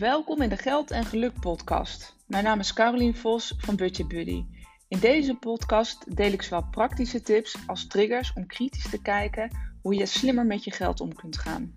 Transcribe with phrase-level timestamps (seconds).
[0.00, 2.16] Welkom in de Geld en Geluk podcast.
[2.26, 4.44] Mijn naam is Carolien Vos van Budget Buddy.
[4.88, 9.50] In deze podcast deel ik zowel praktische tips als triggers om kritisch te kijken
[9.82, 11.76] hoe je slimmer met je geld om kunt gaan.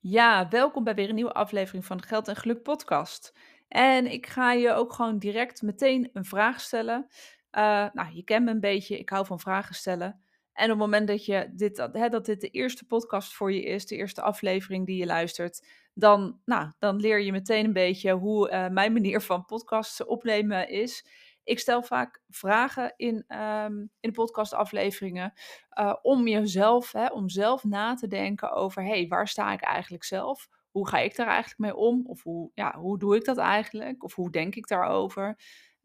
[0.00, 3.34] Ja, welkom bij weer een nieuwe aflevering van de Geld en Geluk podcast.
[3.68, 7.06] En ik ga je ook gewoon direct meteen een vraag stellen.
[7.52, 10.22] Uh, nou, je kent me een beetje, ik hou van vragen stellen.
[10.58, 13.62] En op het moment dat, je dit, hè, dat dit de eerste podcast voor je
[13.62, 18.12] is, de eerste aflevering die je luistert, dan, nou, dan leer je meteen een beetje
[18.12, 21.06] hoe uh, mijn manier van podcasts opnemen is.
[21.44, 25.32] Ik stel vaak vragen in, um, in de podcastafleveringen
[25.80, 30.04] uh, om jezelf, hè, om zelf na te denken over, hey, waar sta ik eigenlijk
[30.04, 30.48] zelf?
[30.70, 32.06] Hoe ga ik daar eigenlijk mee om?
[32.06, 34.04] Of hoe, ja, hoe doe ik dat eigenlijk?
[34.04, 35.26] Of hoe denk ik daarover?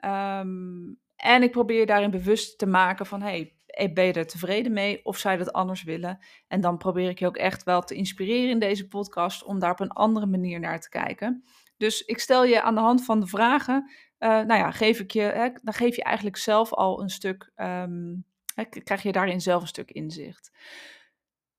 [0.06, 3.63] Um, en ik probeer daarin bewust te maken van, hey, eh,
[3.94, 6.20] ben je er tevreden mee of je dat anders willen?
[6.48, 9.72] En dan probeer ik je ook echt wel te inspireren in deze podcast om daar
[9.72, 11.44] op een andere manier naar te kijken.
[11.78, 15.12] Dus ik stel je aan de hand van de vragen, uh, nou ja, geef ik
[15.12, 19.42] je, hè, dan geef je eigenlijk zelf al een stuk, um, hè, krijg je daarin
[19.42, 20.52] zelf een stuk inzicht.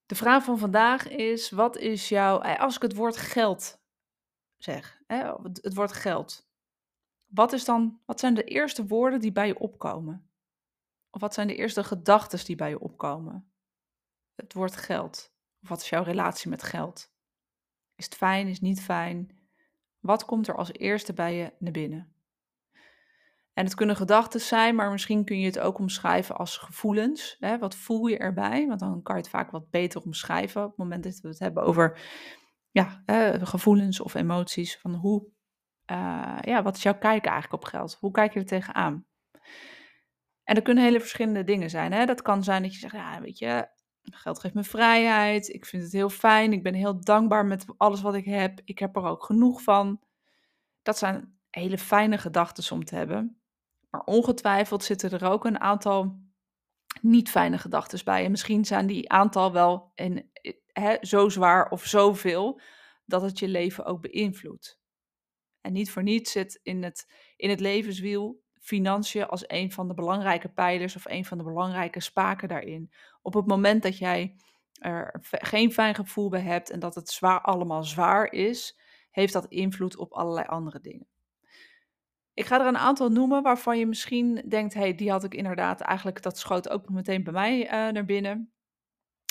[0.06, 3.82] De vraag van vandaag is, wat is jouw, eh, als ik het woord geld
[4.56, 6.48] zeg, hè, het woord geld,
[7.26, 10.30] wat, is dan, wat zijn de eerste woorden die bij je opkomen?
[11.14, 13.52] Of wat zijn de eerste gedachten die bij je opkomen?
[14.34, 15.32] Het woord geld.
[15.62, 17.12] Of wat is jouw relatie met geld?
[17.96, 19.38] Is het fijn, is het niet fijn?
[19.98, 22.14] Wat komt er als eerste bij je naar binnen?
[23.52, 27.36] En het kunnen gedachten zijn, maar misschien kun je het ook omschrijven als gevoelens.
[27.38, 27.58] Hè?
[27.58, 28.66] Wat voel je erbij?
[28.66, 31.38] Want dan kan je het vaak wat beter omschrijven op het moment dat we het
[31.38, 32.00] hebben over
[32.70, 34.78] ja, eh, gevoelens of emoties.
[34.78, 35.26] Van hoe,
[35.90, 37.96] uh, ja, wat is jouw kijk eigenlijk op geld?
[38.00, 39.06] Hoe kijk je er tegenaan?
[40.44, 41.92] En dat kunnen hele verschillende dingen zijn.
[41.92, 42.06] Hè?
[42.06, 43.68] Dat kan zijn dat je zegt, ja, weet je,
[44.02, 45.48] geld geeft me vrijheid.
[45.48, 46.52] Ik vind het heel fijn.
[46.52, 48.60] Ik ben heel dankbaar met alles wat ik heb.
[48.64, 50.00] Ik heb er ook genoeg van.
[50.82, 53.40] Dat zijn hele fijne gedachten om te hebben.
[53.90, 56.22] Maar ongetwijfeld zitten er ook een aantal
[57.00, 58.24] niet fijne gedachten bij.
[58.24, 60.30] En misschien zijn die aantal wel in,
[61.00, 62.60] zo zwaar of zoveel
[63.04, 64.80] dat het je leven ook beïnvloedt.
[65.60, 69.94] En niet voor niets zit in het, in het levenswiel financiën als een van de
[69.94, 72.92] belangrijke pijlers of een van de belangrijke spaken daarin.
[73.22, 74.36] Op het moment dat jij
[74.78, 78.78] er geen fijn gevoel bij hebt en dat het zwaar, allemaal zwaar is,
[79.10, 81.06] heeft dat invloed op allerlei andere dingen.
[82.34, 85.80] Ik ga er een aantal noemen waarvan je misschien denkt, hey, die had ik inderdaad
[85.80, 88.52] eigenlijk, dat schoot ook meteen bij mij uh, naar binnen.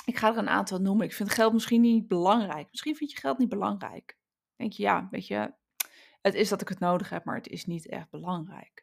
[0.05, 1.05] Ik ga er een aantal noemen.
[1.05, 2.67] Ik vind geld misschien niet belangrijk.
[2.69, 4.17] Misschien vind je geld niet belangrijk.
[4.55, 5.53] Denk je, ja, weet je,
[6.21, 8.82] het is dat ik het nodig heb, maar het is niet echt belangrijk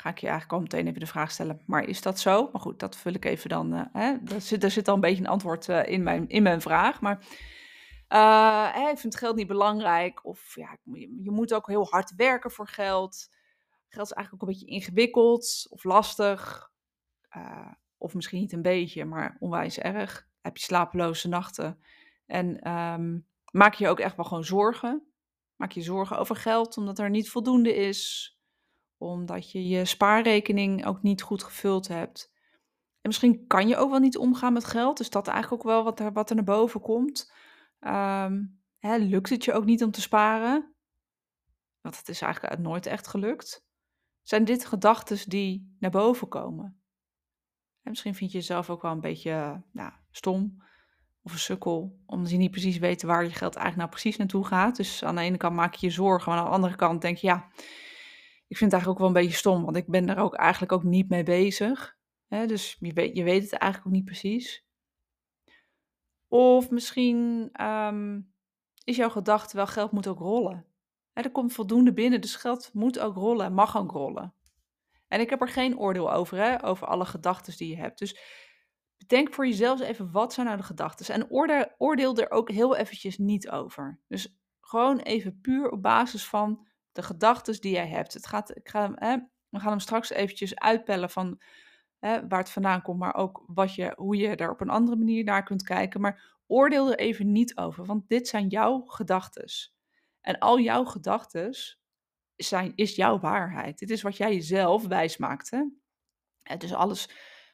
[0.00, 2.48] ga ik je eigenlijk al meteen even de vraag stellen, maar is dat zo?
[2.52, 5.00] Maar goed, dat vul ik even dan, uh, hè, daar, zit, daar zit al een
[5.00, 7.00] beetje een antwoord uh, in, mijn, in mijn vraag.
[7.00, 7.26] Maar
[8.08, 12.50] uh, ik vind geld niet belangrijk of ja, je, je, moet ook heel hard werken
[12.50, 13.28] voor geld.
[13.88, 16.70] Geld is eigenlijk ook een beetje ingewikkeld of lastig.
[17.98, 20.28] of misschien niet een beetje, maar onwijs erg.
[20.40, 21.78] Heb je slapeloze nachten
[22.26, 25.12] en um, maak je ook echt wel gewoon zorgen.
[25.56, 28.34] Maak je zorgen over geld omdat er niet voldoende is
[29.00, 32.32] omdat je je spaarrekening ook niet goed gevuld hebt.
[33.00, 34.96] En misschien kan je ook wel niet omgaan met geld.
[34.96, 37.32] Dus dat eigenlijk ook wel wat er, wat er naar boven komt.
[37.80, 40.74] Um, hè, lukt het je ook niet om te sparen?
[41.80, 43.66] Want het is eigenlijk nooit echt gelukt.
[44.22, 46.82] Zijn dit gedachten die naar boven komen?
[47.82, 50.62] En misschien vind je jezelf ook wel een beetje nou, stom
[51.22, 54.46] of een sukkel, omdat je niet precies weet waar je geld eigenlijk nou precies naartoe
[54.46, 54.76] gaat.
[54.76, 57.16] Dus aan de ene kant maak je je zorgen, maar aan de andere kant denk
[57.16, 57.48] je, ja,
[58.50, 60.72] ik vind het eigenlijk ook wel een beetje stom, want ik ben daar ook eigenlijk
[60.72, 61.96] ook niet mee bezig.
[62.26, 62.46] Hè?
[62.46, 64.64] Dus je weet, je weet het eigenlijk ook niet precies.
[66.28, 68.32] Of misschien um,
[68.84, 70.66] is jouw gedachte wel, geld moet ook rollen.
[71.12, 74.34] Hè, er komt voldoende binnen, dus geld moet ook rollen, mag ook rollen.
[75.08, 77.98] En ik heb er geen oordeel over, hè, over alle gedachten die je hebt.
[77.98, 78.18] Dus
[78.96, 81.14] bedenk voor jezelf even, wat zijn nou de gedachten?
[81.14, 84.00] En oordeel, oordeel er ook heel eventjes niet over.
[84.08, 88.14] Dus gewoon even puur op basis van de gedachten die jij hebt.
[88.14, 89.16] Het gaat, ik ga, hè,
[89.48, 91.40] we gaan hem straks eventjes uitpellen van
[91.98, 94.96] hè, waar het vandaan komt, maar ook wat je, hoe je er op een andere
[94.96, 96.00] manier naar kunt kijken.
[96.00, 99.44] Maar oordeel er even niet over, want dit zijn jouw gedachten.
[100.20, 101.54] En al jouw gedachten
[102.36, 103.78] zijn, is jouw waarheid.
[103.78, 105.50] Dit is wat jij jezelf wijs maakt.
[105.50, 105.64] Hè?
[106.56, 107.10] Dus alles,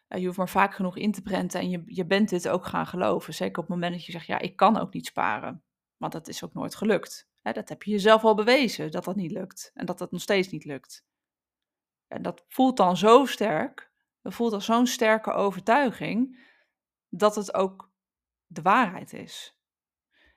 [0.07, 2.87] je hoeft maar vaak genoeg in te prenten en je, je bent dit ook gaan
[2.87, 3.35] geloven.
[3.35, 5.65] Zeker op het moment dat je zegt, ja, ik kan ook niet sparen.
[5.97, 7.29] Want dat is ook nooit gelukt.
[7.53, 10.49] Dat heb je jezelf al bewezen dat dat niet lukt en dat dat nog steeds
[10.49, 11.05] niet lukt.
[12.07, 13.91] En dat voelt dan zo sterk,
[14.23, 16.45] dat voelt als zo'n sterke overtuiging,
[17.09, 17.91] dat het ook
[18.47, 19.59] de waarheid is.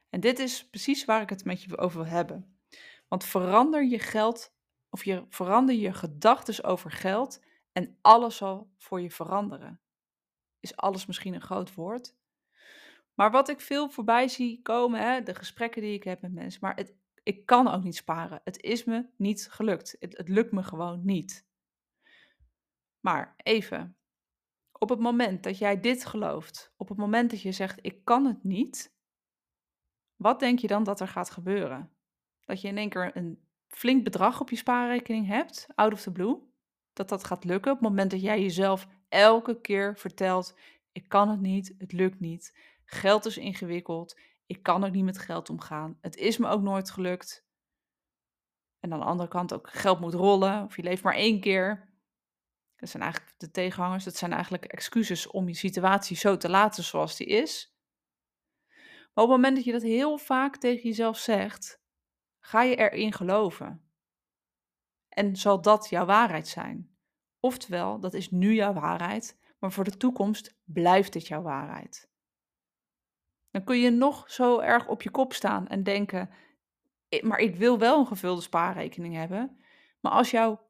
[0.09, 2.59] En dit is precies waar ik het met je over wil hebben.
[3.07, 4.53] Want verander je geld
[4.89, 9.81] of je verander je gedachten over geld en alles zal voor je veranderen.
[10.59, 12.15] Is alles misschien een groot woord?
[13.19, 16.59] Maar wat ik veel voorbij zie komen, hè, de gesprekken die ik heb met mensen,
[16.61, 16.93] maar het,
[17.23, 18.41] ik kan ook niet sparen.
[18.43, 19.95] Het is me niet gelukt.
[19.99, 21.47] Het, het lukt me gewoon niet.
[22.99, 23.97] Maar even,
[24.71, 28.25] op het moment dat jij dit gelooft, op het moment dat je zegt ik kan
[28.25, 28.95] het niet,
[30.15, 31.91] wat denk je dan dat er gaat gebeuren?
[32.45, 36.11] Dat je in één keer een flink bedrag op je spaarrekening hebt, out of the
[36.11, 36.37] blue,
[36.93, 40.55] dat dat gaat lukken op het moment dat jij jezelf elke keer vertelt
[40.91, 42.53] ik kan het niet, het lukt niet,
[42.89, 46.89] geld is ingewikkeld, ik kan ook niet met geld omgaan, het is me ook nooit
[46.89, 47.47] gelukt.
[48.79, 51.89] En aan de andere kant ook geld moet rollen, of je leeft maar één keer.
[52.75, 56.83] Dat zijn eigenlijk de tegenhangers, dat zijn eigenlijk excuses om je situatie zo te laten
[56.83, 57.77] zoals die is.
[59.13, 61.81] Maar op het moment dat je dat heel vaak tegen jezelf zegt,
[62.39, 63.91] ga je erin geloven.
[65.09, 66.97] En zal dat jouw waarheid zijn?
[67.39, 72.08] Oftewel, dat is nu jouw waarheid, maar voor de toekomst blijft het jouw waarheid.
[73.51, 76.29] Dan kun je nog zo erg op je kop staan en denken:
[77.21, 79.57] maar ik wil wel een gevulde spaarrekening hebben.
[79.99, 80.67] Maar als jouw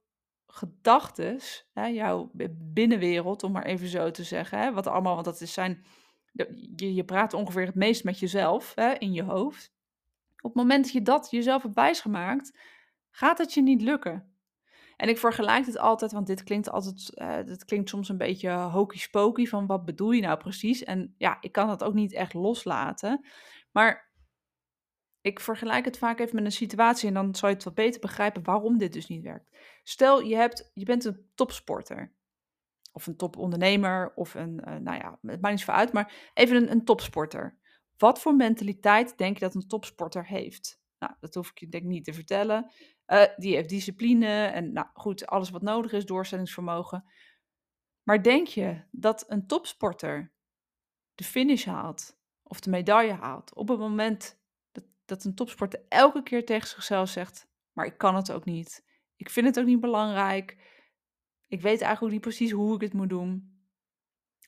[0.48, 5.54] gedachtes, jouw binnenwereld, om maar even zo te zeggen, hè, wat allemaal, want dat is
[5.54, 5.86] zijn,
[6.76, 9.74] je, je praat ongeveer het meest met jezelf hè, in je hoofd.
[10.42, 12.58] Op het moment dat je dat jezelf hebt wijsgemaakt,
[13.10, 14.29] gaat het je niet lukken.
[15.00, 18.52] En ik vergelijk het altijd, want dit klinkt altijd, uh, dit klinkt soms een beetje
[18.52, 20.84] hokey spokey van wat bedoel je nou precies?
[20.84, 23.26] En ja, ik kan dat ook niet echt loslaten.
[23.72, 24.12] Maar
[25.22, 28.02] ik vergelijk het vaak even met een situatie en dan zal je het wat beter
[28.02, 29.58] begrijpen waarom dit dus niet werkt.
[29.84, 32.14] Stel, je, hebt, je bent een topsporter.
[32.92, 36.56] Of een topondernemer, of een, uh, nou ja, het maakt niet zoveel uit, maar even
[36.56, 37.58] een, een topsporter.
[37.98, 40.82] Wat voor mentaliteit denk je dat een topsporter heeft?
[40.98, 42.72] Nou, dat hoef ik je denk ik niet te vertellen.
[43.12, 47.06] Uh, die heeft discipline en nou goed, alles wat nodig is, doorzettingsvermogen.
[48.04, 50.34] Maar denk je dat een topsporter
[51.16, 54.42] de finish haalt of de medaille haalt op het moment
[54.72, 58.86] dat, dat een topsporter elke keer tegen zichzelf zegt: Maar ik kan het ook niet.
[59.16, 60.58] Ik vind het ook niet belangrijk.
[61.48, 63.58] Ik weet eigenlijk niet precies hoe ik het moet doen.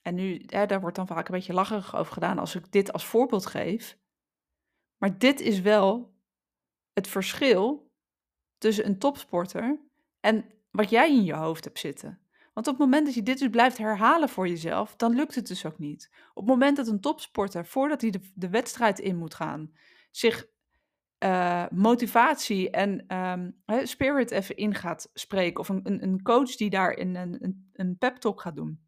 [0.01, 2.93] En nu, hè, daar wordt dan vaak een beetje lacherig over gedaan als ik dit
[2.93, 3.97] als voorbeeld geef.
[4.97, 6.15] Maar dit is wel
[6.93, 7.90] het verschil
[8.61, 9.79] tussen een topsporter
[10.19, 12.19] en wat jij in je hoofd hebt zitten.
[12.53, 15.47] Want op het moment dat je dit dus blijft herhalen voor jezelf, dan lukt het
[15.47, 16.09] dus ook niet.
[16.33, 19.73] Op het moment dat een topsporter, voordat hij de, de wedstrijd in moet gaan,
[20.11, 20.47] zich
[21.19, 26.97] uh, motivatie en um, spirit even in gaat spreken, of een, een coach die daar
[26.97, 28.79] een, een, een pep talk gaat doen,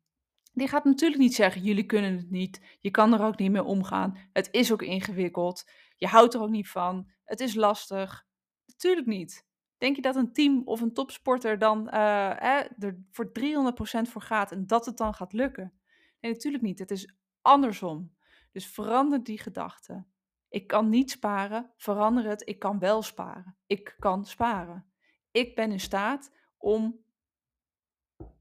[0.53, 3.63] die gaat natuurlijk niet zeggen: jullie kunnen het niet, je kan er ook niet mee
[3.63, 8.25] omgaan, het is ook ingewikkeld, je houdt er ook niet van, het is lastig.
[8.65, 9.45] Natuurlijk niet.
[9.77, 12.43] Denk je dat een team of een topsporter dan uh,
[12.83, 15.73] er voor 300% voor gaat en dat het dan gaat lukken?
[16.19, 16.79] Nee, natuurlijk niet.
[16.79, 18.15] Het is andersom.
[18.51, 20.05] Dus verander die gedachte.
[20.49, 22.47] Ik kan niet sparen, verander het.
[22.47, 23.57] Ik kan wel sparen.
[23.67, 24.85] Ik kan sparen.
[25.31, 27.03] Ik ben in staat om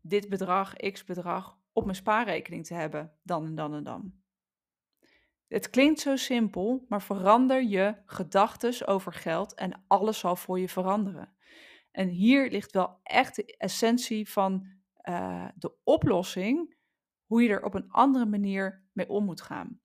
[0.00, 4.21] dit bedrag, x bedrag, op mijn spaarrekening te hebben, dan en dan en dan.
[5.52, 10.68] Het klinkt zo simpel, maar verander je gedachten over geld en alles zal voor je
[10.68, 11.32] veranderen.
[11.90, 14.66] En hier ligt wel echt de essentie van
[15.08, 16.76] uh, de oplossing,
[17.24, 19.80] hoe je er op een andere manier mee om moet gaan.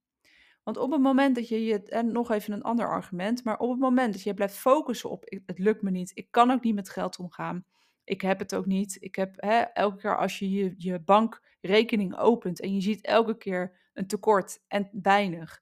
[0.63, 3.69] Want op het moment dat je je, en nog even een ander argument, maar op
[3.69, 6.75] het moment dat je blijft focussen op het lukt me niet, ik kan ook niet
[6.75, 7.65] met geld omgaan,
[8.07, 8.97] ik heb het ook niet.
[8.99, 13.89] Ik heb hè, elke keer als je, je bankrekening opent en je ziet elke keer
[13.93, 15.61] een tekort en weinig.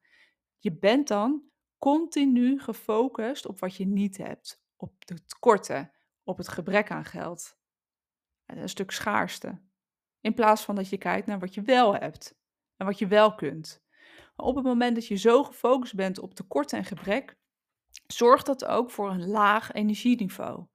[0.57, 1.43] Je bent dan
[1.77, 5.91] continu gefocust op wat je niet hebt, op de tekorten,
[6.23, 7.57] op het gebrek aan geld.
[8.45, 9.61] En een stuk schaarste.
[10.21, 12.35] In plaats van dat je kijkt naar wat je wel hebt
[12.75, 13.83] en wat je wel kunt.
[14.35, 17.37] Maar op het moment dat je zo gefocust bent op tekorten en gebrek,
[18.07, 20.65] zorgt dat ook voor een laag energieniveau.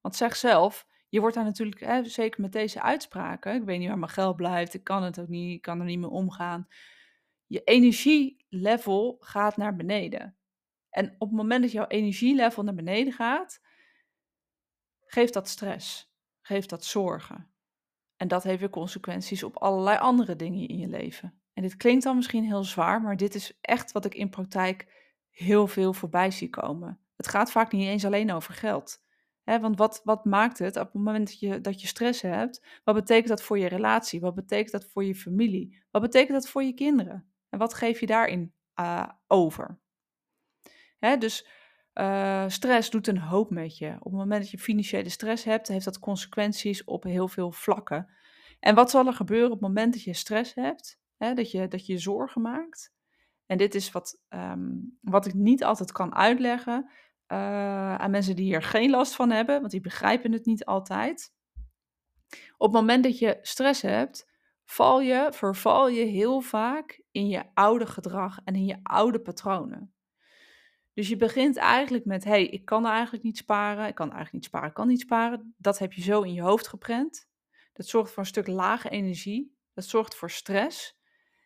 [0.00, 3.88] Want zeg zelf, je wordt daar natuurlijk, hè, zeker met deze uitspraken, ik weet niet
[3.88, 6.68] waar mijn geld blijft, ik kan het ook niet, ik kan er niet mee omgaan.
[7.46, 10.36] Je energielevel gaat naar beneden.
[10.90, 13.60] En op het moment dat jouw energielevel naar beneden gaat,
[15.00, 17.50] geeft dat stress, geeft dat zorgen.
[18.16, 21.40] En dat heeft weer consequenties op allerlei andere dingen in je leven.
[21.52, 24.86] En dit klinkt dan misschien heel zwaar, maar dit is echt wat ik in praktijk
[25.30, 27.00] heel veel voorbij zie komen.
[27.16, 29.02] Het gaat vaak niet eens alleen over geld
[29.58, 32.80] want wat, wat maakt het op het moment dat je, dat je stress hebt?
[32.84, 34.20] Wat betekent dat voor je relatie?
[34.20, 35.82] Wat betekent dat voor je familie?
[35.90, 37.32] Wat betekent dat voor je kinderen?
[37.48, 39.78] En wat geef je daarin uh, over.
[41.18, 41.46] Dus
[41.94, 43.96] uh, stress doet een hoop met je.
[43.98, 48.10] Op het moment dat je financiële stress hebt, heeft dat consequenties op heel veel vlakken.
[48.60, 51.00] En wat zal er gebeuren op het moment dat je stress hebt?
[51.16, 52.92] Dat, je, dat je zorgen maakt.
[53.46, 56.90] En dit is wat, um, wat ik niet altijd kan uitleggen
[57.30, 61.34] aan mensen die hier geen last van hebben, want die begrijpen het niet altijd.
[62.56, 64.30] Op het moment dat je stress hebt,
[64.64, 69.94] val je, verval je heel vaak in je oude gedrag en in je oude patronen.
[70.92, 74.44] Dus je begint eigenlijk met, hey, ik kan eigenlijk niet sparen, ik kan eigenlijk niet
[74.44, 75.54] sparen, ik kan niet sparen.
[75.56, 77.28] Dat heb je zo in je hoofd geprent.
[77.72, 80.98] Dat zorgt voor een stuk lage energie, dat zorgt voor stress.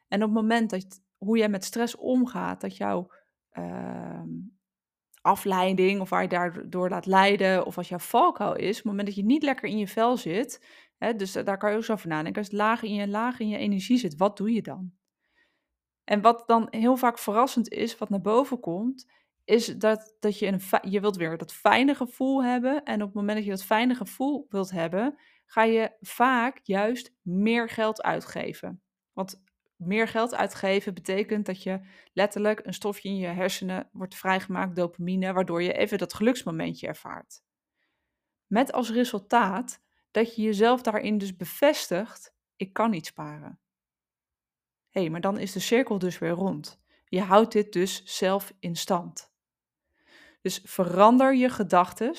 [0.08, 3.12] En op het moment dat hoe jij met stress omgaat, dat jouw
[3.52, 4.22] uh,
[5.24, 9.06] afleiding of waar je daardoor laat leiden, of als jouw valkuil is, op het moment
[9.06, 10.66] dat je niet lekker in je vel zit,
[10.98, 13.38] hè, dus daar kan je ook zo over nadenken, als het laag in je, laag
[13.38, 14.92] in je energie zit, wat doe je dan?
[16.04, 19.06] En wat dan heel vaak verrassend is, wat naar boven komt,
[19.44, 22.82] is dat, dat je, een, je wilt weer dat fijne gevoel hebben.
[22.82, 27.14] En op het moment dat je dat fijne gevoel wilt hebben, ga je vaak juist
[27.22, 28.82] meer geld uitgeven.
[29.12, 29.42] Want
[29.76, 31.80] meer geld uitgeven betekent dat je
[32.12, 37.42] letterlijk een stofje in je hersenen wordt vrijgemaakt, dopamine, waardoor je even dat geluksmomentje ervaart.
[38.46, 43.60] Met als resultaat dat je jezelf daarin dus bevestigt, ik kan niet sparen.
[44.90, 46.82] Hé, hey, maar dan is de cirkel dus weer rond.
[47.04, 49.32] Je houdt dit dus zelf in stand.
[50.40, 52.14] Dus verander je gedachten.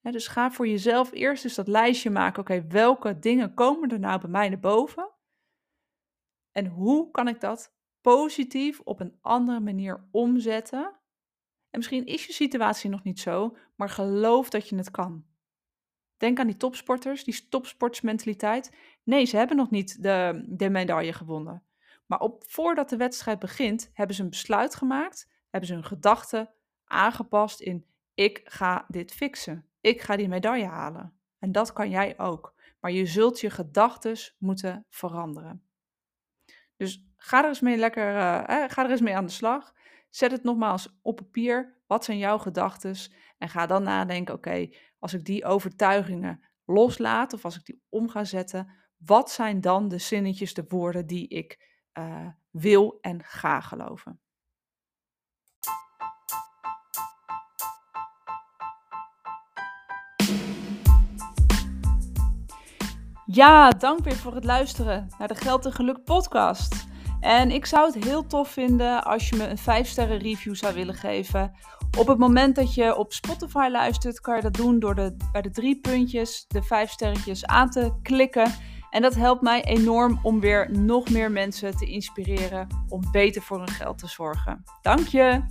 [0.00, 2.40] Dus ga voor jezelf eerst eens dat lijstje maken.
[2.40, 5.15] Oké, welke dingen komen er nou bij mij naar boven?
[6.56, 10.84] En hoe kan ik dat positief op een andere manier omzetten?
[11.70, 15.24] En misschien is je situatie nog niet zo, maar geloof dat je het kan.
[16.16, 18.76] Denk aan die topsporters, die topsportsmentaliteit.
[19.02, 21.62] Nee, ze hebben nog niet de, medaille gewonnen.
[22.06, 26.50] Maar op, voordat de wedstrijd begint, hebben ze een besluit gemaakt, hebben ze hun gedachten
[26.84, 29.68] aangepast in ik ga dit fixen.
[29.80, 31.18] Ik ga die medaille halen.
[31.38, 32.54] En dat kan jij ook.
[32.80, 35.65] Maar je zult je gedachten moeten veranderen.
[36.76, 39.74] Dus ga er eens mee lekker, uh, ga er eens mee aan de slag.
[40.10, 41.82] Zet het nogmaals op papier.
[41.86, 42.96] Wat zijn jouw gedachten?
[43.38, 44.68] En ga dan nadenken, oké,
[44.98, 49.88] als ik die overtuigingen loslaat of als ik die om ga zetten, wat zijn dan
[49.88, 54.20] de zinnetjes, de woorden die ik uh, wil en ga geloven?
[63.36, 66.86] Ja, dank weer voor het luisteren naar de Geld en Geluk podcast.
[67.20, 70.74] En ik zou het heel tof vinden als je me een 5 sterren review zou
[70.74, 71.52] willen geven.
[71.98, 75.42] Op het moment dat je op Spotify luistert, kan je dat doen door de, bij
[75.42, 78.52] de drie puntjes de 5 sterretjes aan te klikken.
[78.90, 83.58] En dat helpt mij enorm om weer nog meer mensen te inspireren om beter voor
[83.58, 84.64] hun geld te zorgen.
[84.82, 85.42] Dank je!